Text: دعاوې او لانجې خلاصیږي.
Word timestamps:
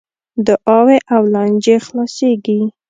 دعاوې 0.45 0.97
او 1.15 1.21
لانجې 1.33 1.75
خلاصیږي. 1.85 2.59